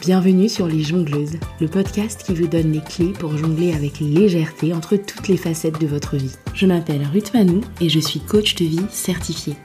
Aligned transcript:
Bienvenue 0.00 0.48
sur 0.48 0.66
Les 0.66 0.82
Jongleuses, 0.82 1.38
le 1.60 1.68
podcast 1.68 2.22
qui 2.24 2.34
vous 2.34 2.46
donne 2.46 2.72
les 2.72 2.80
clés 2.80 3.12
pour 3.12 3.36
jongler 3.36 3.74
avec 3.74 4.00
légèreté 4.00 4.72
entre 4.72 4.96
toutes 4.96 5.28
les 5.28 5.36
facettes 5.36 5.78
de 5.78 5.86
votre 5.86 6.16
vie. 6.16 6.34
Je 6.54 6.64
m'appelle 6.64 7.06
Ruth 7.12 7.34
Manou 7.34 7.60
et 7.82 7.90
je 7.90 8.00
suis 8.00 8.18
coach 8.18 8.54
de 8.54 8.64
vie 8.64 8.86
certifiée. 8.90 9.56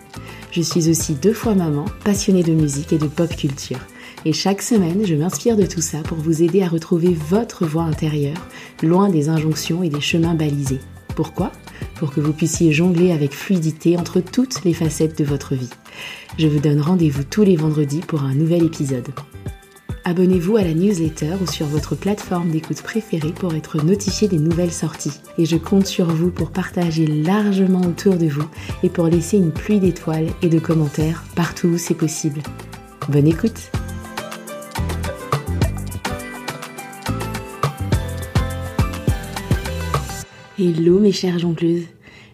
Je 0.52 0.62
suis 0.62 0.90
aussi 0.90 1.14
deux 1.14 1.34
fois 1.34 1.56
maman, 1.56 1.86
passionnée 2.04 2.44
de 2.44 2.52
musique 2.52 2.92
et 2.92 2.98
de 2.98 3.08
pop 3.08 3.34
culture. 3.34 3.80
Et 4.26 4.34
chaque 4.34 4.62
semaine, 4.62 5.06
je 5.06 5.16
m'inspire 5.16 5.56
de 5.56 5.66
tout 5.66 5.82
ça 5.82 6.00
pour 6.00 6.18
vous 6.18 6.44
aider 6.44 6.64
à 6.64 6.68
retrouver 6.68 7.14
votre 7.30 7.66
voix 7.66 7.84
intérieure, 7.84 8.48
loin 8.84 9.10
des 9.10 9.30
injonctions 9.30 9.84
et 9.84 9.90
des 9.90 10.02
chemins 10.02 10.36
balisés. 10.36 10.82
Pourquoi 11.16 11.52
Pour 11.96 12.12
que 12.12 12.20
vous 12.20 12.34
puissiez 12.34 12.74
jongler 12.74 13.12
avec 13.12 13.34
fluidité 13.34 13.98
entre 13.98 14.20
toutes 14.20 14.64
les 14.66 14.74
facettes 14.74 15.18
de 15.18 15.24
votre 15.24 15.56
vie. 15.56 15.70
Je 16.38 16.48
vous 16.48 16.60
donne 16.60 16.82
rendez-vous 16.82 17.24
tous 17.24 17.44
les 17.44 17.56
vendredis 17.56 18.02
pour 18.02 18.24
un 18.24 18.36
nouvel 18.36 18.64
épisode. 18.64 19.08
Abonnez-vous 20.04 20.58
à 20.58 20.64
la 20.64 20.74
newsletter 20.76 21.34
ou 21.42 21.52
sur 21.52 21.66
votre 21.66 21.96
plateforme 21.96 22.52
d'écoute 22.52 22.84
préférée 22.84 23.32
pour 23.32 23.56
être 23.56 23.84
notifié 23.84 24.28
des 24.28 24.38
nouvelles 24.38 24.72
sorties. 24.72 25.20
Et 25.40 25.46
je 25.46 25.58
compte 25.58 25.88
sur 25.88 26.06
vous 26.06 26.30
pour 26.30 26.52
partager 26.52 27.08
largement 27.08 27.82
autour 27.82 28.18
de 28.18 28.28
vous 28.28 28.48
et 28.84 28.90
pour 28.90 29.08
laisser 29.08 29.38
une 29.38 29.52
pluie 29.52 29.80
d'étoiles 29.80 30.30
et 30.44 30.50
de 30.50 30.60
commentaires 30.60 31.24
partout 31.36 31.70
où 31.70 31.78
c'est 31.80 31.96
possible. 31.96 32.44
Bonne 33.10 33.28
écoute 33.28 33.72
Hello 40.58 41.00
mes 41.00 41.12
chères 41.12 41.38
jongleuses 41.38 41.84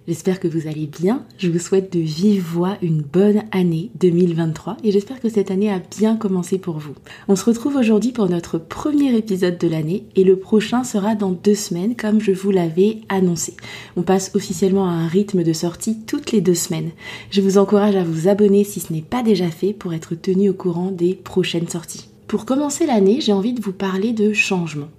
J'espère 0.08 0.40
que 0.40 0.48
vous 0.48 0.68
allez 0.68 0.86
bien. 0.86 1.26
Je 1.40 1.50
vous 1.50 1.58
souhaite 1.58 1.92
de 1.92 2.00
vive 2.00 2.44
voix 2.44 2.78
une 2.84 3.02
bonne 3.02 3.42
année 3.52 3.90
2023 4.00 4.78
et 4.84 4.92
j'espère 4.92 5.20
que 5.20 5.28
cette 5.30 5.50
année 5.50 5.72
a 5.72 5.82
bien 5.98 6.18
commencé 6.18 6.60
pour 6.60 6.78
vous. 6.78 6.94
On 7.28 7.36
se 7.36 7.46
retrouve 7.46 7.78
aujourd'hui 7.78 8.12
pour 8.12 8.30
notre 8.30 8.60
premier 8.60 9.16
épisode 9.16 9.58
de 9.58 9.68
l'année 9.68 10.04
et 10.16 10.24
le 10.24 10.36
prochain 10.36 10.84
sera 10.84 11.16
dans 11.16 11.32
deux 11.32 11.56
semaines 11.56 11.96
comme 11.96 12.22
je 12.22 12.32
vous 12.32 12.52
l'avais 12.52 13.00
annoncé. 13.10 13.56
On 13.98 14.04
passe 14.04 14.36
officiellement 14.36 14.88
à 14.88 14.94
un 14.94 15.08
rythme 15.08 15.44
de 15.44 15.54
sortie 15.54 15.98
toutes 16.06 16.32
les 16.32 16.42
deux 16.42 16.54
semaines. 16.54 16.92
Je 17.32 17.42
vous 17.42 17.58
encourage 17.58 17.96
à 17.96 18.04
vous 18.04 18.28
abonner 18.28 18.64
si 18.64 18.82
ce 18.82 18.94
n'est 18.94 19.02
pas 19.02 19.24
déjà 19.24 19.50
fait 19.50 19.74
pour 19.74 19.96
être 19.96 20.14
tenu 20.14 20.52
au 20.52 20.54
courant 20.54 20.92
des 20.92 21.16
prochaines 21.16 21.70
sorties. 21.70 22.08
Pour 22.28 22.46
commencer 22.46 22.86
l'année, 22.86 23.20
j'ai 23.20 23.34
envie 23.34 23.54
de 23.54 23.62
vous 23.62 23.74
parler 23.74 24.14
de 24.14 24.32
changement. 24.32 24.90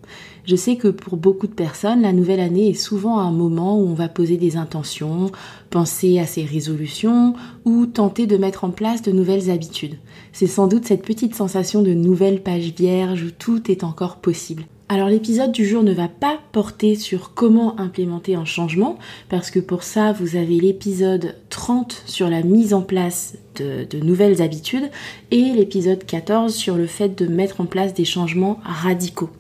Je 0.44 0.56
sais 0.56 0.76
que 0.76 0.88
pour 0.88 1.16
beaucoup 1.16 1.46
de 1.46 1.52
personnes, 1.52 2.02
la 2.02 2.12
nouvelle 2.12 2.40
année 2.40 2.70
est 2.70 2.74
souvent 2.74 3.18
un 3.20 3.30
moment 3.30 3.78
où 3.78 3.86
on 3.86 3.94
va 3.94 4.08
poser 4.08 4.36
des 4.36 4.56
intentions, 4.56 5.30
penser 5.70 6.18
à 6.18 6.26
ses 6.26 6.44
résolutions 6.44 7.34
ou 7.64 7.86
tenter 7.86 8.26
de 8.26 8.36
mettre 8.36 8.64
en 8.64 8.70
place 8.70 9.02
de 9.02 9.12
nouvelles 9.12 9.50
habitudes. 9.50 9.98
C'est 10.32 10.48
sans 10.48 10.66
doute 10.66 10.84
cette 10.84 11.04
petite 11.04 11.36
sensation 11.36 11.82
de 11.82 11.94
nouvelle 11.94 12.42
page 12.42 12.72
vierge 12.76 13.22
où 13.22 13.30
tout 13.30 13.70
est 13.70 13.84
encore 13.84 14.16
possible. 14.16 14.64
Alors 14.88 15.08
l'épisode 15.08 15.52
du 15.52 15.66
jour 15.66 15.82
ne 15.82 15.94
va 15.94 16.08
pas 16.08 16.38
porter 16.52 16.96
sur 16.96 17.32
comment 17.32 17.80
implémenter 17.80 18.34
un 18.34 18.44
changement, 18.44 18.98
parce 19.30 19.50
que 19.50 19.58
pour 19.58 19.84
ça 19.84 20.12
vous 20.12 20.36
avez 20.36 20.60
l'épisode 20.60 21.36
30 21.48 22.02
sur 22.04 22.28
la 22.28 22.42
mise 22.42 22.74
en 22.74 22.82
place 22.82 23.38
de, 23.54 23.86
nouvelles 24.02 24.42
habitudes 24.42 24.90
et 25.30 25.52
l'épisode 25.52 26.04
14 26.04 26.54
sur 26.54 26.76
le 26.76 26.86
fait 26.86 27.08
de 27.10 27.26
mettre 27.26 27.60
en 27.62 27.64
place 27.64 27.94
des 27.94 28.04
changements 28.04 28.60
radicaux. 28.64 29.30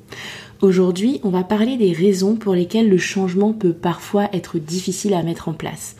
Aujourd'hui, 0.62 1.20
on 1.24 1.30
va 1.30 1.42
parler 1.42 1.76
des 1.76 1.92
raisons 1.92 2.36
pour 2.36 2.54
lesquelles 2.54 2.88
le 2.88 2.96
changement 2.96 3.52
peut 3.52 3.72
parfois 3.72 4.28
être 4.32 4.60
difficile 4.60 5.12
à 5.12 5.24
mettre 5.24 5.48
en 5.48 5.54
place. 5.54 5.96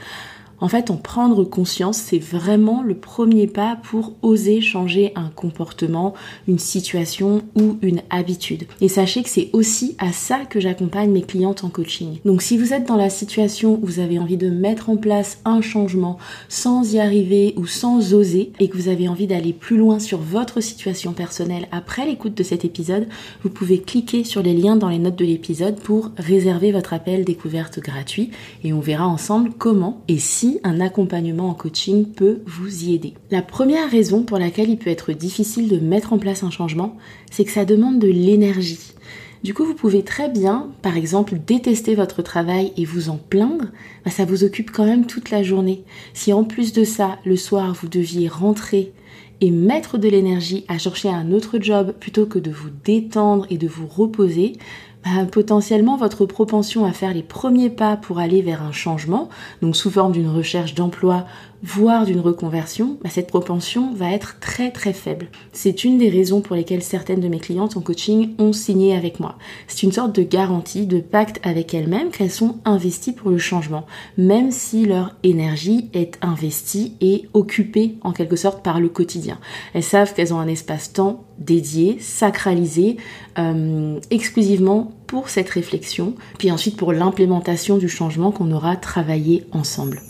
En 0.63 0.69
fait, 0.69 0.93
en 0.93 0.97
prendre 0.97 1.43
conscience, 1.43 1.97
c'est 1.99 2.21
vraiment 2.21 2.85
le 2.85 2.95
premier 2.95 3.49
pas 3.49 3.77
pour 3.83 4.13
oser 4.23 4.61
changer 4.61 5.11
un 5.17 5.29
comportement, 5.29 6.15
une 6.47 6.61
situation 6.61 7.43
ou 7.57 7.79
une 7.83 8.01
habitude. 8.11 8.67
Et 8.81 8.87
sachez 8.87 9.25
que 9.25 9.29
c'est 9.29 9.51
aussi 9.53 9.97
à 9.99 10.13
ça 10.13 10.45
que 10.49 10.61
j'accompagne 10.61 11.11
mes 11.11 11.23
clientes 11.23 11.65
en 11.65 11.69
coaching. 11.69 12.21
Donc 12.25 12.43
si 12.43 12.57
vous 12.57 12.73
êtes 12.73 12.87
dans 12.87 12.97
la 12.97 13.11
situation 13.11 13.81
où 13.83 13.87
vous 13.87 13.99
avez 13.99 14.21
envie 14.21 14.37
de 14.37 14.51
mettre 14.51 14.89
en 14.89 14.97
place 14.97 15.41
un 15.45 15.63
changement 15.63 16.17
sans 16.49 16.95
y 16.95 17.01
arriver 17.01 17.55
ou 17.57 17.67
sans 17.67 18.15
oser 18.15 18.53
et 18.61 18.69
que 18.69 18.77
vous 18.77 18.87
avez 18.87 19.09
envie 19.09 19.27
d'aller 19.27 19.53
plus 19.53 19.77
loin 19.77 19.99
sur 19.99 20.19
votre 20.19 20.61
situation 20.61 21.13
personnelle 21.13 21.67
après 21.73 22.07
l'écoute 22.07 22.37
de 22.37 22.45
cet 22.45 22.65
épisode, 22.65 23.09
vous 23.43 23.51
pouvez 23.51 23.81
cliquer 23.81 24.23
sur 24.23 24.45
les 24.45 24.55
liens 24.55 24.77
dans 24.77 24.91
les 24.91 25.01
notes 25.01 25.19
de 25.19 25.25
l'épisode 25.25 25.81
pour 25.81 26.13
réserver 26.19 26.71
votre 26.71 26.93
appel 26.93 27.25
découverte 27.25 27.81
gratuit 27.81 28.31
et 28.63 28.73
on 28.73 28.79
verra 28.81 29.09
ensemble 29.09 29.51
comment 29.59 30.03
et 30.07 30.21
si 30.21 30.52
un 30.65 30.81
accompagnement 30.81 31.49
en 31.49 31.55
coaching 31.55 32.07
peut 32.07 32.41
vous 32.47 32.85
y 32.85 32.95
aider. 32.95 33.15
La 33.31 33.43
première 33.43 33.91
raison 33.91 34.23
pour 34.23 34.39
laquelle 34.39 34.71
il 34.71 34.79
peut 34.79 34.91
être 34.91 35.13
difficile 35.13 35.69
de 35.69 35.79
mettre 35.79 36.13
en 36.13 36.19
place 36.19 36.43
un 36.43 36.51
changement, 36.51 36.97
c'est 37.31 37.45
que 37.45 37.51
ça 37.51 37.65
demande 37.65 37.99
de 37.99 38.09
l'énergie. 38.09 38.93
Du 39.43 39.55
coup, 39.55 39.65
vous 39.65 39.75
pouvez 39.75 40.05
très 40.05 40.29
bien, 40.29 40.71
par 40.83 40.97
exemple, 40.97 41.35
détester 41.45 41.97
votre 41.97 42.23
travail 42.23 42.73
et 42.77 42.85
vous 42.85 43.09
en 43.09 43.17
plaindre, 43.17 43.67
bah, 44.05 44.11
ça 44.13 44.25
vous 44.25 44.45
occupe 44.45 44.71
quand 44.71 44.85
même 44.85 45.07
toute 45.07 45.31
la 45.31 45.43
journée. 45.43 45.83
Si 46.15 46.33
en 46.33 46.45
plus 46.45 46.73
de 46.73 46.85
ça, 46.85 47.19
le 47.25 47.37
soir, 47.37 47.75
vous 47.75 47.89
deviez 47.89 48.29
rentrer 48.29 48.93
et 49.41 49.51
mettre 49.51 49.99
de 49.99 50.09
l'énergie 50.09 50.65
à 50.69 50.79
chercher 50.79 51.09
un 51.09 51.33
autre 51.33 51.59
job 51.61 51.93
plutôt 51.99 52.27
que 52.27 52.39
de 52.39 52.53
vous 52.53 52.71
détendre 52.85 53.45
et 53.51 53.59
de 53.59 53.67
vous 53.67 53.89
reposer, 53.89 54.53
bah, 55.05 55.27
potentiellement 55.31 55.97
votre 55.97 56.27
propension 56.27 56.85
à 56.85 56.93
faire 56.93 57.13
les 57.13 57.23
premiers 57.23 57.71
pas 57.71 57.97
pour 57.97 58.19
aller 58.19 58.43
vers 58.43 58.63
un 58.63 58.73
changement, 58.73 59.29
donc 59.61 59.77
sous 59.77 59.91
forme 59.91 60.13
d'une 60.13 60.29
recherche 60.29 60.75
d'emploi 60.75 61.27
voire 61.63 62.05
d'une 62.05 62.21
reconversion, 62.21 62.99
bah, 63.03 63.11
cette 63.11 63.29
propension 63.29 63.95
va 63.95 64.11
être 64.11 64.39
très 64.41 64.71
très 64.71 64.93
faible. 64.93 65.29
C'est 65.53 65.85
une 65.85 65.99
des 65.99 66.09
raisons 66.09 66.41
pour 66.41 66.57
lesquelles 66.57 66.83
certaines 66.83 67.21
de 67.21 67.29
mes 67.29 67.39
clientes 67.39 67.77
en 67.77 67.81
coaching 67.81 68.35
ont 68.39 68.53
signé 68.53 68.97
avec 68.97 69.21
moi. 69.21 69.37
C'est 69.69 69.85
une 69.85 69.93
sorte 69.93 70.15
de 70.15 70.23
garantie, 70.23 70.87
de 70.87 71.01
pacte 71.01 71.41
avec 71.45 71.73
elles-mêmes 71.75 72.11
qu'elles 72.11 72.31
sont 72.31 72.57
investies 72.65 73.13
pour 73.13 73.31
le 73.31 73.39
changement, 73.39 73.87
même 74.19 74.51
si 74.51 74.87
leur 74.87 75.15
énergie 75.23 75.89
est 75.93 76.19
investie 76.21 76.95
et 77.01 77.29
occupée 77.33 77.97
en 78.03 78.13
quelque 78.13 78.37
sorte 78.37 78.63
par 78.63 78.81
le 78.81 78.89
quotidien. 78.89 79.39
Elles 79.75 79.83
savent 79.83 80.15
qu'elles 80.15 80.35
ont 80.35 80.41
un 80.41 80.49
espace-temps 80.49 81.25
dédié, 81.39 81.99
sacralisé, 82.01 82.97
euh, 83.39 83.99
exclusivement 84.11 84.93
pour 85.07 85.29
cette 85.29 85.51
réflexion, 85.51 86.15
puis 86.39 86.51
ensuite 86.51 86.77
pour 86.77 86.93
l'implémentation 86.93 87.79
du 87.79 87.89
changement 87.89 88.33
qu'on 88.33 88.51
aura 88.51 88.77
travaillé 88.77 89.45
ensemble. 89.53 90.01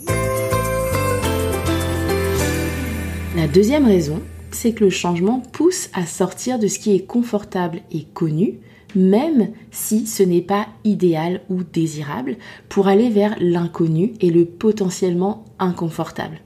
La 3.35 3.47
deuxième 3.47 3.87
raison, 3.87 4.21
c'est 4.51 4.73
que 4.73 4.83
le 4.83 4.91
changement 4.91 5.39
pousse 5.39 5.89
à 5.93 6.05
sortir 6.05 6.59
de 6.59 6.67
ce 6.67 6.77
qui 6.77 6.93
est 6.93 7.07
confortable 7.07 7.81
et 7.91 8.03
connu, 8.13 8.59
même 8.95 9.49
si 9.71 10.05
ce 10.05 10.21
n'est 10.21 10.43
pas 10.43 10.67
idéal 10.83 11.41
ou 11.49 11.63
désirable, 11.63 12.37
pour 12.69 12.87
aller 12.87 13.09
vers 13.09 13.35
l'inconnu 13.39 14.13
et 14.21 14.29
le 14.29 14.45
potentiellement 14.45 15.45
inconfortable. 15.57 16.41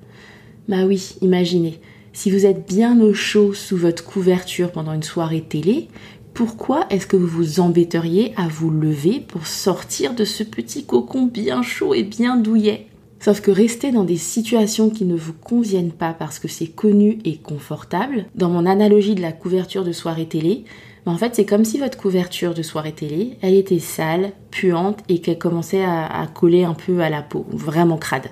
Bah 0.70 0.86
oui, 0.86 1.16
imaginez, 1.22 1.82
si 2.14 2.32
vous 2.32 2.46
êtes 2.46 2.66
bien 2.66 3.02
au 3.02 3.14
chaud 3.14 3.54
sous 3.54 3.76
votre 3.76 4.06
couverture 4.06 4.72
pendant 4.72 4.94
une 4.94 5.04
soirée 5.04 5.44
télé, 5.48 5.90
pourquoi 6.34 6.86
est-ce 6.90 7.06
que 7.06 7.18
vous 7.18 7.28
vous 7.28 7.60
embêteriez 7.60 8.34
à 8.38 8.48
vous 8.48 8.70
lever 8.70 9.20
pour 9.20 9.46
sortir 9.46 10.16
de 10.16 10.24
ce 10.24 10.44
petit 10.44 10.86
cocon 10.86 11.26
bien 11.26 11.64
chaud 11.64 11.94
et 11.94 12.04
bien 12.04 12.38
douillet? 12.38 12.88
Sauf 13.20 13.42
que 13.42 13.52
rester 13.52 13.92
dans 13.92 14.04
des 14.04 14.18
situations 14.18 14.90
qui 14.90 15.06
ne 15.06 15.16
vous 15.16 15.34
conviennent 15.34 15.92
pas 15.92 16.14
parce 16.14 16.40
que 16.40 16.48
c'est 16.48 16.68
connu 16.68 17.20
et 17.26 17.38
confortable, 17.38 18.26
dans 18.36 18.50
mon 18.50 18.66
analogie 18.66 19.16
de 19.16 19.22
la 19.22 19.32
couverture 19.32 19.84
de 19.84 19.92
soirée 19.92 20.28
télé, 20.28 20.66
ben, 21.06 21.14
en 21.14 21.18
fait 21.18 21.36
c'est 21.36 21.46
comme 21.46 21.66
si 21.66 21.80
votre 21.80 21.98
couverture 21.98 22.54
de 22.54 22.62
soirée 22.62 22.92
télé, 22.92 23.38
elle 23.42 23.56
était 23.56 23.80
sale, 23.80 24.34
puante 24.52 25.00
et 25.10 25.20
qu'elle 25.20 25.40
commençait 25.40 25.84
à, 25.84 26.06
à 26.06 26.28
coller 26.28 26.64
un 26.64 26.76
peu 26.76 27.00
à 27.00 27.10
la 27.10 27.24
peau, 27.24 27.46
vraiment 27.50 27.98
crade. 27.98 28.30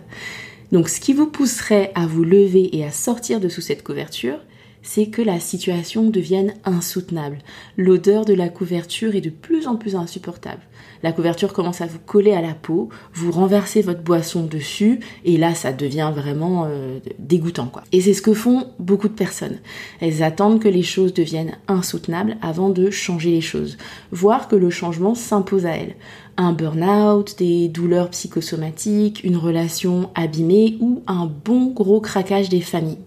Donc 0.71 0.89
ce 0.89 0.99
qui 0.99 1.13
vous 1.13 1.27
pousserait 1.27 1.91
à 1.95 2.05
vous 2.05 2.23
lever 2.23 2.75
et 2.77 2.85
à 2.85 2.91
sortir 2.91 3.39
de 3.39 3.49
sous 3.49 3.61
cette 3.61 3.83
couverture, 3.83 4.37
c'est 4.85 5.07
que 5.07 5.23
la 5.23 5.39
situation 5.39 6.03
devienne 6.03 6.53
insoutenable. 6.63 7.39
L'odeur 7.75 8.23
de 8.23 8.35
la 8.35 8.49
couverture 8.49 9.15
est 9.15 9.21
de 9.21 9.31
plus 9.31 9.65
en 9.65 9.77
plus 9.77 9.95
insupportable. 9.95 10.61
La 11.01 11.11
couverture 11.11 11.53
commence 11.53 11.81
à 11.81 11.87
vous 11.87 11.97
coller 11.97 12.33
à 12.33 12.41
la 12.41 12.53
peau, 12.53 12.89
vous 13.13 13.31
renversez 13.31 13.81
votre 13.81 14.03
boisson 14.03 14.45
dessus, 14.45 14.99
et 15.25 15.37
là 15.37 15.55
ça 15.55 15.73
devient 15.73 16.11
vraiment 16.15 16.65
euh, 16.67 16.99
dégoûtant 17.17 17.65
quoi. 17.65 17.83
Et 17.91 17.99
c'est 17.99 18.13
ce 18.13 18.21
que 18.21 18.35
font 18.35 18.67
beaucoup 18.77 19.07
de 19.07 19.13
personnes. 19.13 19.57
Elles 20.01 20.21
attendent 20.21 20.61
que 20.61 20.69
les 20.69 20.83
choses 20.83 21.15
deviennent 21.15 21.57
insoutenables 21.67 22.37
avant 22.43 22.69
de 22.69 22.91
changer 22.91 23.31
les 23.31 23.41
choses, 23.41 23.77
voire 24.11 24.47
que 24.47 24.55
le 24.55 24.69
changement 24.69 25.15
s'impose 25.15 25.65
à 25.65 25.75
elles. 25.75 25.95
Un 26.37 26.53
burn-out, 26.53 27.35
des 27.39 27.69
douleurs 27.69 28.11
psychosomatiques, 28.11 29.23
une 29.23 29.37
relation 29.37 30.11
abîmée 30.13 30.77
ou 30.79 31.01
un 31.07 31.25
bon 31.25 31.71
gros 31.71 32.01
craquage 32.01 32.49
des 32.49 32.61
familles. 32.61 32.99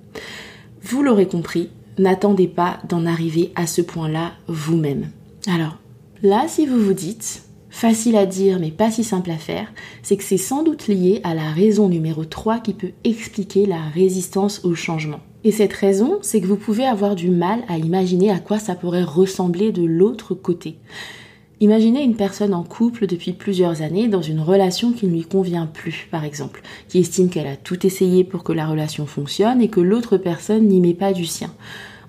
Vous 0.82 1.02
l'aurez 1.02 1.26
compris, 1.26 1.70
n'attendez 1.98 2.48
pas 2.48 2.78
d'en 2.88 3.06
arriver 3.06 3.52
à 3.56 3.66
ce 3.66 3.82
point-là 3.82 4.32
vous-même. 4.46 5.10
Alors, 5.46 5.78
là, 6.22 6.46
si 6.48 6.66
vous 6.66 6.78
vous 6.78 6.94
dites, 6.94 7.42
facile 7.70 8.16
à 8.16 8.26
dire 8.26 8.58
mais 8.60 8.70
pas 8.70 8.90
si 8.90 9.04
simple 9.04 9.30
à 9.30 9.36
faire, 9.36 9.72
c'est 10.02 10.16
que 10.16 10.24
c'est 10.24 10.36
sans 10.36 10.62
doute 10.62 10.88
lié 10.88 11.20
à 11.24 11.34
la 11.34 11.50
raison 11.50 11.88
numéro 11.88 12.24
3 12.24 12.60
qui 12.60 12.74
peut 12.74 12.92
expliquer 13.04 13.66
la 13.66 13.80
résistance 13.94 14.64
au 14.64 14.74
changement. 14.74 15.20
Et 15.44 15.52
cette 15.52 15.72
raison, 15.72 16.18
c'est 16.22 16.40
que 16.40 16.46
vous 16.46 16.56
pouvez 16.56 16.84
avoir 16.84 17.14
du 17.14 17.30
mal 17.30 17.62
à 17.68 17.78
imaginer 17.78 18.30
à 18.30 18.38
quoi 18.38 18.58
ça 18.58 18.74
pourrait 18.74 19.04
ressembler 19.04 19.72
de 19.72 19.82
l'autre 19.82 20.34
côté. 20.34 20.78
Imaginez 21.60 22.04
une 22.04 22.14
personne 22.14 22.54
en 22.54 22.62
couple 22.62 23.08
depuis 23.08 23.32
plusieurs 23.32 23.82
années 23.82 24.06
dans 24.06 24.22
une 24.22 24.38
relation 24.38 24.92
qui 24.92 25.06
ne 25.06 25.12
lui 25.12 25.24
convient 25.24 25.66
plus, 25.66 26.06
par 26.08 26.24
exemple, 26.24 26.62
qui 26.88 27.00
estime 27.00 27.30
qu'elle 27.30 27.48
a 27.48 27.56
tout 27.56 27.84
essayé 27.84 28.22
pour 28.22 28.44
que 28.44 28.52
la 28.52 28.68
relation 28.68 29.06
fonctionne 29.06 29.60
et 29.60 29.68
que 29.68 29.80
l'autre 29.80 30.18
personne 30.18 30.68
n'y 30.68 30.80
met 30.80 30.94
pas 30.94 31.12
du 31.12 31.26
sien. 31.26 31.52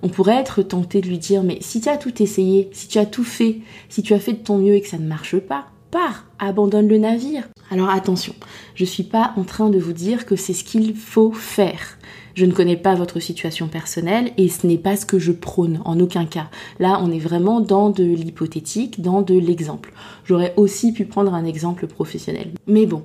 On 0.02 0.08
pourrait 0.08 0.36
être 0.36 0.62
tenté 0.62 1.00
de 1.00 1.08
lui 1.08 1.18
dire 1.18 1.42
mais 1.42 1.58
si 1.60 1.80
tu 1.80 1.88
as 1.88 1.96
tout 1.96 2.22
essayé, 2.22 2.70
si 2.72 2.86
tu 2.86 2.98
as 2.98 3.06
tout 3.06 3.24
fait, 3.24 3.58
si 3.88 4.02
tu 4.02 4.14
as 4.14 4.20
fait 4.20 4.34
de 4.34 4.38
ton 4.38 4.58
mieux 4.58 4.74
et 4.74 4.80
que 4.80 4.88
ça 4.88 4.98
ne 4.98 5.06
marche 5.06 5.36
pas, 5.38 5.66
pars, 5.90 6.24
abandonne 6.38 6.88
le 6.88 6.98
navire. 6.98 7.48
Alors 7.70 7.90
attention, 7.90 8.34
je 8.74 8.84
suis 8.84 9.02
pas 9.02 9.32
en 9.36 9.44
train 9.44 9.70
de 9.70 9.78
vous 9.78 9.92
dire 9.92 10.26
que 10.26 10.36
c'est 10.36 10.54
ce 10.54 10.64
qu'il 10.64 10.94
faut 10.94 11.32
faire. 11.32 11.98
Je 12.34 12.46
ne 12.46 12.52
connais 12.52 12.76
pas 12.76 12.94
votre 12.94 13.20
situation 13.20 13.68
personnelle 13.68 14.32
et 14.36 14.48
ce 14.48 14.66
n'est 14.66 14.78
pas 14.78 14.96
ce 14.96 15.04
que 15.04 15.18
je 15.18 15.32
prône 15.32 15.80
en 15.84 15.98
aucun 16.00 16.26
cas. 16.26 16.48
Là, 16.78 17.00
on 17.02 17.10
est 17.10 17.18
vraiment 17.18 17.60
dans 17.60 17.90
de 17.90 18.04
l'hypothétique, 18.04 19.00
dans 19.00 19.22
de 19.22 19.38
l'exemple. 19.38 19.92
J'aurais 20.24 20.54
aussi 20.56 20.92
pu 20.92 21.04
prendre 21.04 21.34
un 21.34 21.44
exemple 21.44 21.86
professionnel. 21.86 22.52
Mais 22.66 22.86
bon, 22.86 23.04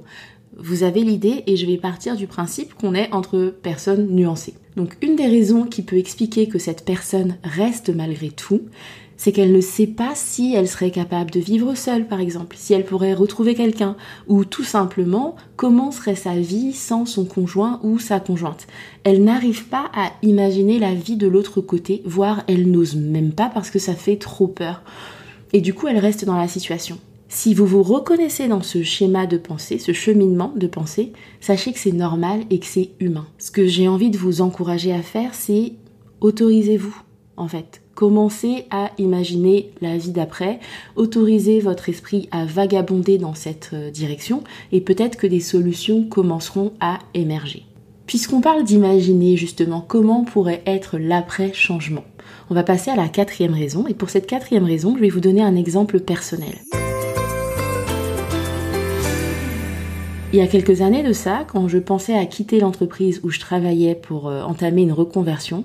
vous 0.57 0.83
avez 0.83 1.01
l'idée 1.01 1.43
et 1.47 1.57
je 1.57 1.65
vais 1.65 1.77
partir 1.77 2.15
du 2.15 2.27
principe 2.27 2.75
qu'on 2.75 2.93
est 2.93 3.11
entre 3.11 3.53
personnes 3.61 4.07
nuancées. 4.07 4.53
Donc 4.77 4.97
une 5.01 5.15
des 5.15 5.27
raisons 5.27 5.65
qui 5.65 5.81
peut 5.81 5.97
expliquer 5.97 6.47
que 6.47 6.59
cette 6.59 6.85
personne 6.85 7.37
reste 7.43 7.93
malgré 7.93 8.29
tout, 8.29 8.61
c'est 9.17 9.31
qu'elle 9.31 9.51
ne 9.51 9.61
sait 9.61 9.87
pas 9.87 10.13
si 10.15 10.53
elle 10.53 10.67
serait 10.67 10.91
capable 10.91 11.31
de 11.31 11.39
vivre 11.39 11.75
seule, 11.75 12.07
par 12.07 12.19
exemple, 12.19 12.55
si 12.57 12.73
elle 12.73 12.85
pourrait 12.85 13.13
retrouver 13.13 13.55
quelqu'un, 13.55 13.95
ou 14.27 14.45
tout 14.45 14.63
simplement 14.63 15.35
comment 15.55 15.91
serait 15.91 16.15
sa 16.15 16.35
vie 16.35 16.73
sans 16.73 17.05
son 17.05 17.25
conjoint 17.25 17.79
ou 17.83 17.99
sa 17.99 18.19
conjointe. 18.19 18.67
Elle 19.03 19.23
n'arrive 19.23 19.65
pas 19.65 19.89
à 19.93 20.11
imaginer 20.21 20.79
la 20.79 20.93
vie 20.93 21.17
de 21.17 21.27
l'autre 21.27 21.61
côté, 21.61 22.01
voire 22.05 22.43
elle 22.47 22.69
n'ose 22.69 22.95
même 22.95 23.31
pas 23.31 23.49
parce 23.53 23.69
que 23.69 23.79
ça 23.79 23.93
fait 23.93 24.17
trop 24.17 24.47
peur. 24.47 24.81
Et 25.53 25.61
du 25.61 25.73
coup, 25.73 25.87
elle 25.87 25.99
reste 25.99 26.25
dans 26.25 26.37
la 26.37 26.47
situation. 26.47 26.97
Si 27.27 27.53
vous 27.53 27.65
vous 27.65 27.83
reconnaissez 27.83 28.47
dans 28.47 28.61
ce 28.61 28.83
schéma 28.83 29.25
de 29.25 29.37
pensée, 29.37 29.79
ce 29.79 29.93
cheminement 29.93 30.53
de 30.55 30.67
pensée, 30.67 31.11
sachez 31.41 31.73
que 31.73 31.79
c'est 31.79 31.91
normal 31.91 32.41
et 32.49 32.59
que 32.59 32.65
c'est 32.65 32.91
humain. 32.99 33.25
Ce 33.39 33.51
que 33.51 33.65
j'ai 33.65 33.87
envie 33.87 34.09
de 34.09 34.17
vous 34.17 34.41
encourager 34.41 34.93
à 34.93 35.01
faire, 35.01 35.33
c'est 35.33 35.73
autorisez-vous, 36.21 36.95
en 37.35 37.47
fait. 37.47 37.81
Commencez 37.95 38.65
à 38.71 38.91
imaginer 38.97 39.71
la 39.79 39.97
vie 39.97 40.11
d'après, 40.11 40.59
autorisez 40.97 41.61
votre 41.61 41.87
esprit 41.87 42.27
à 42.29 42.43
vagabonder 42.43 43.17
dans 43.17 43.33
cette 43.33 43.71
euh, 43.73 43.89
direction 43.89 44.43
et 44.73 44.81
peut-être 44.81 45.17
que 45.17 45.27
des 45.27 45.39
solutions 45.39 46.03
commenceront 46.03 46.73
à 46.81 46.99
émerger. 47.13 47.63
Puisqu'on 48.05 48.41
parle 48.41 48.65
d'imaginer 48.65 49.37
justement 49.37 49.79
comment 49.79 50.25
pourrait 50.25 50.61
être 50.65 50.97
l'après-changement, 50.97 52.03
on 52.49 52.53
va 52.53 52.63
passer 52.63 52.91
à 52.91 52.97
la 52.97 53.07
quatrième 53.07 53.53
raison 53.53 53.87
et 53.87 53.93
pour 53.93 54.09
cette 54.09 54.27
quatrième 54.27 54.65
raison, 54.65 54.95
je 54.97 55.01
vais 55.01 55.09
vous 55.09 55.21
donner 55.21 55.41
un 55.41 55.55
exemple 55.55 56.01
personnel. 56.01 56.55
Il 60.33 60.39
y 60.39 60.41
a 60.41 60.47
quelques 60.47 60.81
années 60.81 61.01
de 61.01 61.13
ça, 61.13 61.45
quand 61.47 61.69
je 61.69 61.77
pensais 61.77 62.13
à 62.13 62.25
quitter 62.25 62.59
l'entreprise 62.59 63.21
où 63.23 63.29
je 63.29 63.39
travaillais 63.39 63.95
pour 63.95 64.27
euh, 64.27 64.41
entamer 64.41 64.81
une 64.81 64.91
reconversion, 64.91 65.63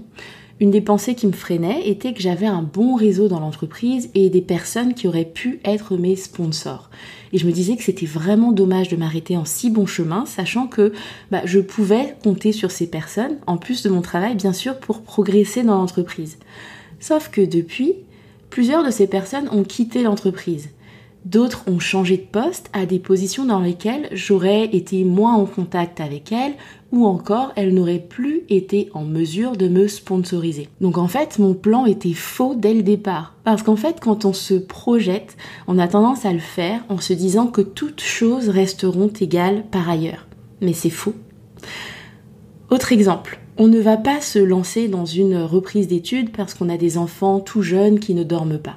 une 0.61 0.71
des 0.71 0.83
pensées 0.83 1.15
qui 1.15 1.27
me 1.27 1.33
freinait 1.33 1.89
était 1.89 2.13
que 2.13 2.21
j'avais 2.21 2.47
un 2.47 2.63
bon 2.63 2.95
réseau 2.95 3.29
dans 3.29 3.41
l'entreprise 3.41 4.11
et 4.15 4.29
des 4.29 4.43
personnes 4.43 4.93
qui 4.93 5.09
auraient 5.09 5.25
pu 5.25 5.59
être 5.65 5.97
mes 5.97 6.17
sponsors. 6.17 6.91
Et 7.33 7.39
je 7.39 7.47
me 7.47 7.53
disais 7.53 7.77
que 7.77 7.83
c'était 7.83 8.07
vraiment 8.07 8.53
dommage 8.53 8.89
de 8.89 8.97
m'arrêter 8.97 9.39
en 9.39 9.47
si 9.47 9.71
bon 9.71 9.87
chemin, 9.87 10.27
sachant 10.27 10.67
que 10.67 10.93
bah, 11.31 11.41
je 11.47 11.61
pouvais 11.61 12.15
compter 12.23 12.53
sur 12.53 12.71
ces 12.71 12.87
personnes, 12.87 13.39
en 13.47 13.57
plus 13.57 13.83
de 13.83 13.89
mon 13.89 14.03
travail 14.03 14.35
bien 14.35 14.53
sûr, 14.53 14.79
pour 14.79 15.01
progresser 15.01 15.63
dans 15.63 15.79
l'entreprise. 15.79 16.39
Sauf 16.99 17.31
que 17.31 17.41
depuis, 17.41 17.95
plusieurs 18.51 18.85
de 18.85 18.91
ces 18.91 19.07
personnes 19.07 19.49
ont 19.53 19.65
quitté 19.65 20.03
l'entreprise. 20.03 20.69
D'autres 21.27 21.65
ont 21.67 21.79
changé 21.79 22.17
de 22.17 22.23
poste 22.23 22.71
à 22.73 22.87
des 22.87 22.99
positions 22.99 23.45
dans 23.45 23.61
lesquelles 23.61 24.09
j'aurais 24.13 24.65
été 24.65 25.05
moins 25.05 25.35
en 25.35 25.45
contact 25.45 26.01
avec 26.01 26.33
elles 26.33 26.55
ou 26.93 27.07
encore 27.07 27.53
elles 27.57 27.75
n'auraient 27.75 27.99
plus 27.99 28.43
été 28.49 28.89
en 28.95 29.05
mesure 29.05 29.57
de 29.57 29.69
me 29.69 29.87
sponsoriser. 29.87 30.69
Donc 30.81 30.97
en 30.97 31.09
fait, 31.09 31.39
mon 31.39 31.53
plan 31.53 31.85
était 31.85 32.15
faux 32.15 32.55
dès 32.57 32.73
le 32.73 32.83
départ. 32.83 33.35
Parce 33.45 33.63
qu'en 33.63 33.77
fait, 33.77 34.01
quand 34.01 34.25
on 34.25 34.33
se 34.33 34.55
projette, 34.55 35.37
on 35.69 35.79
a 35.79 35.89
tendance 35.89 36.25
à 36.25 36.33
le 36.33 36.39
faire 36.39 36.83
en 36.89 36.99
se 36.99 37.13
disant 37.13 37.49
que 37.49 37.61
toutes 37.61 38.01
choses 38.01 38.49
resteront 38.49 39.13
égales 39.21 39.65
par 39.71 39.91
ailleurs. 39.91 40.27
Mais 40.63 40.73
c'est 40.73 40.91
faux. 40.91 41.15
Autre 42.71 42.93
exemple, 42.93 43.41
on 43.59 43.69
ne 43.69 43.79
va 43.79 43.99
pas 43.99 44.23
se 44.23 44.39
lancer 44.39 44.89
dans 44.89 45.05
une 45.05 45.37
reprise 45.37 45.87
d'études 45.87 46.33
parce 46.33 46.55
qu'on 46.55 46.71
a 46.71 46.79
des 46.79 46.97
enfants 46.97 47.41
tout 47.41 47.63
jeunes 47.63 48.01
qui 48.01 48.15
ne 48.15 48.25
dorment 48.25 48.59
pas. 48.59 48.77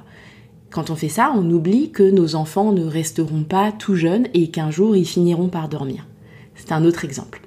Quand 0.74 0.90
on 0.90 0.96
fait 0.96 1.08
ça, 1.08 1.32
on 1.36 1.48
oublie 1.52 1.92
que 1.92 2.02
nos 2.02 2.34
enfants 2.34 2.72
ne 2.72 2.84
resteront 2.84 3.44
pas 3.44 3.70
tout 3.70 3.94
jeunes 3.94 4.26
et 4.34 4.50
qu'un 4.50 4.72
jour 4.72 4.96
ils 4.96 5.06
finiront 5.06 5.46
par 5.46 5.68
dormir. 5.68 6.04
C'est 6.56 6.72
un 6.72 6.84
autre 6.84 7.04
exemple. 7.04 7.42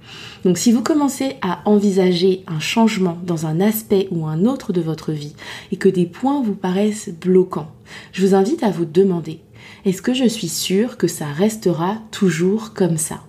Donc 0.46 0.58
si 0.58 0.72
vous 0.72 0.82
commencez 0.82 1.36
à 1.42 1.60
envisager 1.66 2.46
un 2.48 2.62
changement 2.62 3.18
dans 3.26 3.46
un 3.46 3.60
aspect 3.60 4.08
ou 4.12 4.28
un 4.28 4.46
autre 4.46 4.72
de 4.72 4.80
votre 4.80 5.12
vie 5.12 5.36
et 5.74 5.76
que 5.76 5.90
des 5.90 6.06
points 6.06 6.42
vous 6.42 6.56
paraissent 6.56 7.10
bloquants, 7.10 7.70
je 8.14 8.26
vous 8.26 8.34
invite 8.34 8.64
à 8.64 8.72
vous 8.72 8.86
demander, 8.86 9.42
est-ce 9.84 10.02
que 10.02 10.14
je 10.14 10.26
suis 10.26 10.48
sûre 10.48 10.96
que 10.96 11.10
ça 11.10 11.26
restera 11.26 11.98
toujours 12.12 12.74
comme 12.74 12.98
ça? 12.98 13.27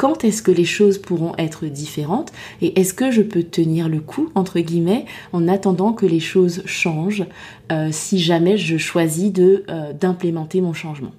Quand 0.00 0.24
est-ce 0.24 0.40
que 0.40 0.50
les 0.50 0.64
choses 0.64 0.96
pourront 0.96 1.34
être 1.36 1.66
différentes 1.66 2.32
et 2.62 2.80
est-ce 2.80 2.94
que 2.94 3.10
je 3.10 3.20
peux 3.20 3.42
tenir 3.42 3.86
le 3.86 4.00
coup, 4.00 4.30
entre 4.34 4.58
guillemets, 4.58 5.04
en 5.34 5.46
attendant 5.46 5.92
que 5.92 6.06
les 6.06 6.20
choses 6.20 6.62
changent 6.64 7.26
euh, 7.70 7.90
si 7.92 8.18
jamais 8.18 8.56
je 8.56 8.78
choisis 8.78 9.30
euh, 9.38 9.92
d'implémenter 9.92 10.62
mon 10.62 10.72
changement. 10.72 11.12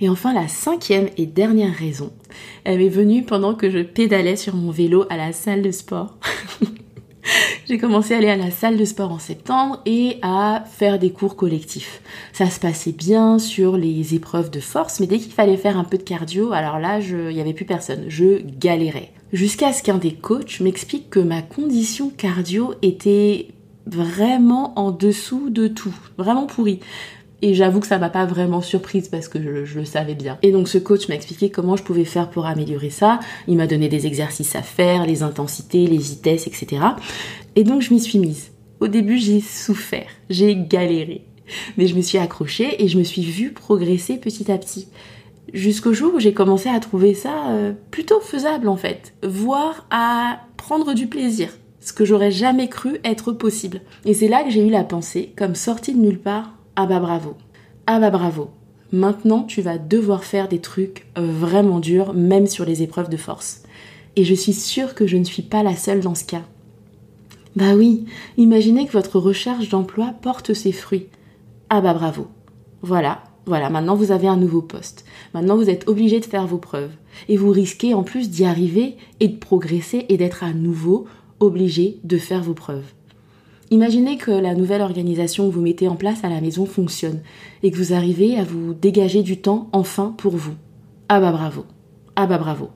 Et 0.00 0.08
enfin, 0.08 0.32
la 0.32 0.46
cinquième 0.46 1.08
et 1.16 1.26
dernière 1.26 1.74
raison, 1.74 2.12
elle 2.62 2.80
est 2.80 2.88
venue 2.88 3.24
pendant 3.24 3.56
que 3.56 3.70
je 3.70 3.80
pédalais 3.80 4.36
sur 4.36 4.54
mon 4.54 4.70
vélo 4.70 5.04
à 5.10 5.16
la 5.16 5.32
salle 5.32 5.62
de 5.62 5.72
sport. 5.72 6.14
J'ai 7.68 7.78
commencé 7.78 8.14
à 8.14 8.18
aller 8.18 8.28
à 8.28 8.36
la 8.36 8.50
salle 8.50 8.76
de 8.76 8.84
sport 8.84 9.12
en 9.12 9.18
septembre 9.18 9.80
et 9.86 10.18
à 10.22 10.64
faire 10.70 10.98
des 10.98 11.10
cours 11.10 11.36
collectifs. 11.36 12.00
Ça 12.32 12.50
se 12.50 12.60
passait 12.60 12.92
bien 12.92 13.38
sur 13.38 13.76
les 13.76 14.14
épreuves 14.14 14.50
de 14.50 14.60
force, 14.60 15.00
mais 15.00 15.06
dès 15.06 15.18
qu'il 15.18 15.32
fallait 15.32 15.56
faire 15.56 15.78
un 15.78 15.84
peu 15.84 15.98
de 15.98 16.02
cardio, 16.02 16.52
alors 16.52 16.78
là, 16.78 17.00
il 17.00 17.34
n'y 17.34 17.40
avait 17.40 17.54
plus 17.54 17.64
personne. 17.64 18.04
Je 18.08 18.40
galérais. 18.42 19.10
Jusqu'à 19.32 19.72
ce 19.72 19.82
qu'un 19.82 19.98
des 19.98 20.14
coachs 20.14 20.60
m'explique 20.60 21.10
que 21.10 21.20
ma 21.20 21.42
condition 21.42 22.10
cardio 22.10 22.74
était 22.82 23.48
vraiment 23.86 24.78
en 24.78 24.90
dessous 24.90 25.50
de 25.50 25.68
tout, 25.68 25.94
vraiment 26.16 26.46
pourrie. 26.46 26.80
Et 27.40 27.54
j'avoue 27.54 27.80
que 27.80 27.86
ça 27.86 27.98
m'a 27.98 28.10
pas 28.10 28.26
vraiment 28.26 28.60
surprise 28.60 29.08
parce 29.08 29.28
que 29.28 29.40
je, 29.40 29.64
je, 29.64 29.78
le 29.78 29.84
savais 29.84 30.14
bien. 30.14 30.38
Et 30.42 30.50
donc 30.50 30.68
ce 30.68 30.78
coach 30.78 31.08
m'a 31.08 31.14
expliqué 31.14 31.50
comment 31.50 31.76
je 31.76 31.84
pouvais 31.84 32.04
faire 32.04 32.30
pour 32.30 32.46
améliorer 32.46 32.90
ça. 32.90 33.20
Il 33.46 33.56
m'a 33.56 33.66
donné 33.66 33.88
des 33.88 34.06
exercices 34.06 34.56
à 34.56 34.62
faire, 34.62 35.06
les 35.06 35.22
intensités, 35.22 35.86
les 35.86 35.98
vitesses, 35.98 36.46
etc. 36.48 36.82
Et 37.54 37.64
donc 37.64 37.82
je 37.82 37.94
m'y 37.94 38.00
suis 38.00 38.18
mise. 38.18 38.50
Au 38.80 38.88
début 38.88 39.18
j'ai 39.18 39.40
souffert, 39.40 40.08
j'ai 40.30 40.56
galéré. 40.56 41.24
Mais 41.76 41.86
je 41.86 41.94
me 41.94 42.02
suis 42.02 42.18
accrochée 42.18 42.82
et 42.82 42.88
je 42.88 42.98
me 42.98 43.04
suis 43.04 43.22
vue 43.22 43.52
progresser 43.52 44.18
petit 44.18 44.50
à 44.50 44.58
petit. 44.58 44.88
Jusqu'au 45.54 45.94
jour 45.94 46.14
où 46.14 46.20
j'ai 46.20 46.34
commencé 46.34 46.68
à 46.68 46.78
trouver 46.78 47.14
ça 47.14 47.50
euh, 47.50 47.72
plutôt 47.90 48.20
faisable 48.20 48.68
en 48.68 48.76
fait, 48.76 49.14
voire 49.22 49.86
à 49.90 50.40
prendre 50.56 50.92
du 50.92 51.06
plaisir 51.06 51.48
ce 51.80 51.92
que 51.92 52.04
j'aurais 52.04 52.30
jamais 52.30 52.68
cru 52.68 52.98
être 53.04 53.32
possible. 53.32 53.80
Et 54.04 54.12
c'est 54.12 54.28
là 54.28 54.42
que 54.42 54.50
j'ai 54.50 54.66
eu 54.66 54.70
la 54.70 54.84
pensée, 54.84 55.32
comme 55.36 55.54
sortie 55.54 55.94
de 55.94 56.00
nulle 56.00 56.18
part, 56.18 56.57
ah 56.80 56.86
bah 56.86 57.00
bravo. 57.00 57.34
Ah 57.88 57.98
bah 57.98 58.10
bravo. 58.10 58.50
Maintenant, 58.92 59.42
tu 59.42 59.62
vas 59.62 59.78
devoir 59.78 60.22
faire 60.22 60.46
des 60.46 60.60
trucs 60.60 61.06
vraiment 61.16 61.80
durs, 61.80 62.14
même 62.14 62.46
sur 62.46 62.64
les 62.64 62.84
épreuves 62.84 63.08
de 63.08 63.16
force. 63.16 63.64
Et 64.14 64.22
je 64.22 64.32
suis 64.32 64.52
sûre 64.52 64.94
que 64.94 65.04
je 65.04 65.16
ne 65.16 65.24
suis 65.24 65.42
pas 65.42 65.64
la 65.64 65.74
seule 65.74 65.98
dans 65.98 66.14
ce 66.14 66.22
cas. 66.22 66.44
Bah 67.56 67.74
oui, 67.74 68.04
imaginez 68.36 68.86
que 68.86 68.92
votre 68.92 69.18
recherche 69.18 69.68
d'emploi 69.70 70.14
porte 70.22 70.54
ses 70.54 70.70
fruits. 70.70 71.08
Ah 71.68 71.80
bah 71.80 71.94
bravo. 71.94 72.28
Voilà, 72.82 73.24
voilà, 73.44 73.70
maintenant 73.70 73.96
vous 73.96 74.12
avez 74.12 74.28
un 74.28 74.36
nouveau 74.36 74.62
poste. 74.62 75.04
Maintenant 75.34 75.56
vous 75.56 75.70
êtes 75.70 75.88
obligé 75.88 76.20
de 76.20 76.26
faire 76.26 76.46
vos 76.46 76.58
preuves. 76.58 76.94
Et 77.28 77.36
vous 77.36 77.50
risquez 77.50 77.92
en 77.92 78.04
plus 78.04 78.30
d'y 78.30 78.44
arriver 78.44 78.96
et 79.18 79.26
de 79.26 79.36
progresser 79.36 80.06
et 80.08 80.16
d'être 80.16 80.44
à 80.44 80.52
nouveau 80.52 81.06
obligé 81.40 81.98
de 82.04 82.18
faire 82.18 82.44
vos 82.44 82.54
preuves. 82.54 82.92
Imaginez 83.70 84.16
que 84.16 84.30
la 84.30 84.54
nouvelle 84.54 84.80
organisation 84.80 85.48
que 85.48 85.54
vous 85.54 85.60
mettez 85.60 85.88
en 85.88 85.96
place 85.96 86.24
à 86.24 86.30
la 86.30 86.40
maison 86.40 86.64
fonctionne 86.64 87.20
et 87.62 87.70
que 87.70 87.76
vous 87.76 87.92
arrivez 87.92 88.38
à 88.38 88.44
vous 88.44 88.72
dégager 88.72 89.22
du 89.22 89.36
temps 89.36 89.68
enfin 89.72 90.14
pour 90.16 90.36
vous. 90.36 90.54
Ah 91.10 91.20
bah 91.20 91.32
bravo. 91.32 91.66
Ah 92.16 92.26
bah 92.26 92.38
bravo. 92.38 92.70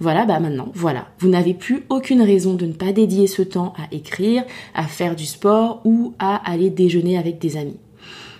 Voilà, 0.00 0.26
bah 0.26 0.40
maintenant, 0.40 0.70
voilà. 0.74 1.08
Vous 1.18 1.28
n'avez 1.28 1.54
plus 1.54 1.84
aucune 1.88 2.20
raison 2.20 2.54
de 2.54 2.66
ne 2.66 2.72
pas 2.72 2.92
dédier 2.92 3.26
ce 3.26 3.42
temps 3.42 3.72
à 3.78 3.94
écrire, 3.94 4.44
à 4.74 4.84
faire 4.84 5.16
du 5.16 5.24
sport 5.24 5.80
ou 5.84 6.12
à 6.18 6.36
aller 6.50 6.68
déjeuner 6.68 7.16
avec 7.16 7.38
des 7.38 7.56
amis. 7.56 7.78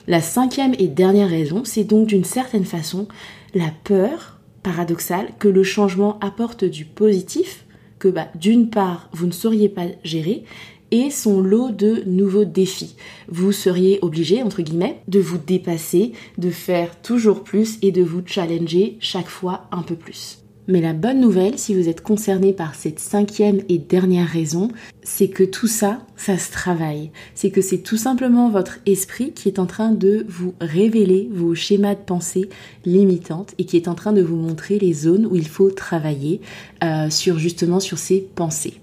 La 0.07 0.21
cinquième 0.21 0.75
et 0.79 0.89
dernière 0.89 1.31
raison, 1.31 1.63
c'est 1.65 1.85
donc 1.85 2.09
d'une 2.09 2.25
certaine 2.25 2.67
façon 2.67 3.09
la 3.55 3.71
peur 3.85 4.41
paradoxale 4.63 5.29
que 5.39 5.49
le 5.49 5.63
changement 5.63 6.19
apporte 6.21 6.65
du 6.65 6.85
positif, 6.85 7.65
que 7.99 8.09
bah, 8.09 8.29
d'une 8.35 8.69
part 8.69 9.09
vous 9.13 9.27
ne 9.27 9.33
sauriez 9.33 9.69
pas 9.69 9.87
gérer, 10.03 10.45
et 10.91 11.11
son 11.11 11.41
lot 11.41 11.71
de 11.71 12.03
nouveaux 12.07 12.45
défis. 12.45 12.97
Vous 13.29 13.53
seriez 13.53 13.99
obligé, 14.03 14.43
entre 14.43 14.63
guillemets, 14.63 15.01
de 15.09 15.21
vous 15.21 15.39
dépasser, 15.39 16.13
de 16.39 16.51
faire 16.51 17.01
toujours 17.01 17.43
plus 17.43 17.79
et 17.83 17.93
de 17.93 18.03
vous 18.03 18.23
challenger 18.25 18.97
chaque 19.01 19.29
fois 19.29 19.69
un 19.73 19.83
peu 19.83 19.97
plus. 19.97 20.45
Mais 20.67 20.81
la 20.81 20.95
bonne 20.95 21.21
nouvelle, 21.21 21.59
si 21.59 21.75
vous 21.75 21.91
êtes 21.91 22.01
concerné 22.01 22.55
par 22.55 22.75
cette 22.75 22.99
cinquième 22.99 23.61
et 23.69 23.77
dernière 23.77 24.29
raison, 24.29 24.69
c'est 25.03 25.29
que 25.29 25.45
tout 25.45 25.67
ça, 25.67 25.99
ça 26.17 26.39
se 26.39 26.51
travaille. 26.51 27.11
C'est 27.35 27.51
que 27.51 27.61
c'est 27.61 27.79
tout 27.79 27.99
simplement 27.99 28.49
votre 28.49 28.79
esprit 28.87 29.33
qui 29.33 29.49
est 29.49 29.59
en 29.59 29.67
train 29.67 29.91
de 29.91 30.25
vous 30.27 30.55
révéler 30.61 31.29
vos 31.31 31.55
schémas 31.55 31.95
de 31.95 32.01
pensée 32.01 32.49
limitantes 32.87 33.55
et 33.59 33.67
qui 33.67 33.77
est 33.77 33.89
en 33.89 33.95
train 33.95 34.15
de 34.15 34.23
vous 34.23 34.37
montrer 34.37 34.79
les 34.79 34.95
zones 34.95 35.27
où 35.27 35.37
il 35.37 35.49
faut 35.49 35.71
travailler 35.71 36.41
euh, 36.83 37.11
sur 37.11 37.39
justement 37.39 37.81
ces 37.99 38.27
pensées. 38.35 38.81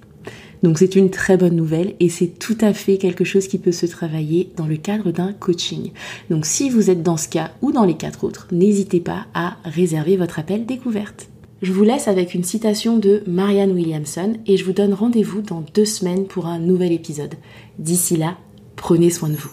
Donc 0.64 0.78
c'est 0.78 0.96
une 0.96 1.10
très 1.10 1.38
bonne 1.38 1.56
nouvelle 1.56 1.96
et 2.00 2.10
c'est 2.10 2.28
tout 2.28 2.58
à 2.62 2.74
fait 2.74 2.98
quelque 2.98 3.24
chose 3.24 3.48
qui 3.48 3.58
peut 3.58 3.72
se 3.72 3.86
travailler 3.86 4.50
dans 4.58 4.68
le 4.68 4.78
cadre 4.78 5.12
d'un 5.12 5.34
coaching. 5.34 5.92
Donc 6.30 6.46
si 6.46 6.70
vous 6.70 6.90
êtes 6.90 7.04
dans 7.04 7.18
ce 7.18 7.30
cas 7.30 7.52
ou 7.62 7.72
dans 7.72 7.86
les 7.86 7.98
quatre 7.98 8.24
autres, 8.24 8.48
n'hésitez 8.52 9.00
pas 9.00 9.26
à 9.34 9.58
réserver 9.66 10.18
votre 10.18 10.40
appel 10.40 10.66
découverte. 10.66 11.28
Je 11.62 11.74
vous 11.74 11.84
laisse 11.84 12.08
avec 12.08 12.34
une 12.34 12.44
citation 12.44 12.98
de 12.98 13.22
Marianne 13.28 13.72
Williamson 13.72 14.34
et 14.48 14.58
je 14.58 14.66
vous 14.66 14.74
donne 14.74 14.94
rendez-vous 14.94 15.42
dans 15.42 15.64
deux 15.74 15.86
semaines 15.86 16.26
pour 16.26 16.48
un 16.48 16.58
nouvel 16.58 16.92
épisode. 16.92 17.36
D'ici 17.78 18.18
là, 18.18 18.38
prenez 18.76 19.12
soin 19.12 19.30
de 19.30 19.36
vous. 19.36 19.52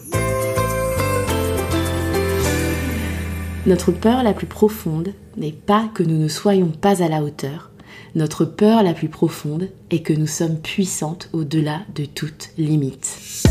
Notre 3.66 3.92
peur 3.92 4.22
la 4.22 4.32
plus 4.32 4.46
profonde 4.46 5.12
n'est 5.36 5.52
pas 5.52 5.90
que 5.92 6.02
nous 6.02 6.16
ne 6.16 6.28
soyons 6.28 6.68
pas 6.70 7.02
à 7.02 7.08
la 7.08 7.22
hauteur. 7.22 7.67
Notre 8.14 8.44
peur 8.44 8.82
la 8.82 8.94
plus 8.94 9.08
profonde 9.08 9.68
est 9.90 10.02
que 10.02 10.12
nous 10.12 10.26
sommes 10.26 10.58
puissantes 10.58 11.28
au-delà 11.32 11.82
de 11.94 12.04
toute 12.04 12.50
limite. 12.58 13.47